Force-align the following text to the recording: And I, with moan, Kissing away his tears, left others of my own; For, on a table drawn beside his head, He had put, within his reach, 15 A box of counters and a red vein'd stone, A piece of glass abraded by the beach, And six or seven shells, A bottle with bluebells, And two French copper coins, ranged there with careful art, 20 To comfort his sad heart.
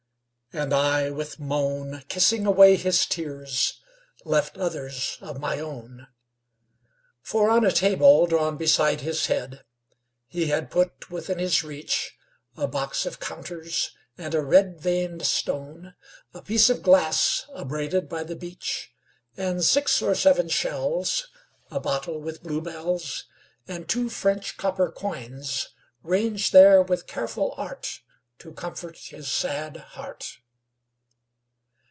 And 0.53 0.73
I, 0.73 1.09
with 1.11 1.39
moan, 1.39 2.03
Kissing 2.09 2.45
away 2.45 2.75
his 2.75 3.05
tears, 3.05 3.79
left 4.25 4.57
others 4.57 5.17
of 5.21 5.39
my 5.39 5.61
own; 5.61 6.07
For, 7.21 7.49
on 7.49 7.63
a 7.63 7.71
table 7.71 8.27
drawn 8.27 8.57
beside 8.57 8.99
his 8.99 9.27
head, 9.27 9.63
He 10.27 10.47
had 10.47 10.69
put, 10.69 11.09
within 11.09 11.39
his 11.39 11.63
reach, 11.63 12.17
15 12.55 12.63
A 12.65 12.67
box 12.67 13.05
of 13.05 13.21
counters 13.21 13.91
and 14.17 14.35
a 14.35 14.41
red 14.41 14.77
vein'd 14.81 15.25
stone, 15.25 15.95
A 16.33 16.41
piece 16.41 16.69
of 16.69 16.81
glass 16.81 17.45
abraded 17.55 18.09
by 18.09 18.23
the 18.25 18.35
beach, 18.35 18.91
And 19.37 19.63
six 19.63 20.01
or 20.01 20.13
seven 20.15 20.49
shells, 20.49 21.29
A 21.69 21.79
bottle 21.79 22.19
with 22.19 22.43
bluebells, 22.43 23.23
And 23.69 23.87
two 23.87 24.09
French 24.09 24.57
copper 24.57 24.91
coins, 24.91 25.69
ranged 26.03 26.51
there 26.51 26.81
with 26.81 27.07
careful 27.07 27.53
art, 27.55 28.01
20 28.39 28.53
To 28.55 28.59
comfort 28.59 28.97
his 28.97 29.31
sad 29.31 29.77
heart. 29.77 30.39